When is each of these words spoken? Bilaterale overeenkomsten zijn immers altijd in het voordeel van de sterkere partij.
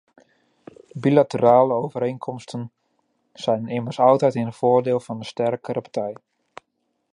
Bilaterale 0.95 1.73
overeenkomsten 1.73 2.71
zijn 3.33 3.67
immers 3.67 3.99
altijd 3.99 4.35
in 4.35 4.45
het 4.45 4.55
voordeel 4.55 4.99
van 4.99 5.19
de 5.19 5.25
sterkere 5.25 5.81
partij. 5.81 6.13